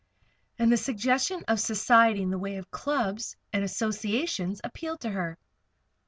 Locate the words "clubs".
2.71-3.35